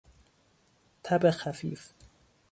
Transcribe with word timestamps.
تب 1.03 1.31
خفیف 1.31 1.89